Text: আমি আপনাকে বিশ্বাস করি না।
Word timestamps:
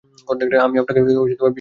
আমি 0.65 0.75
আপনাকে 0.79 0.99
বিশ্বাস 1.01 1.19
করি 1.19 1.33
না। 1.33 1.49